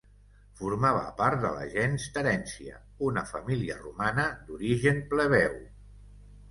[0.59, 5.59] Formava part de la gens Terència, una família romana d'origen plebeu.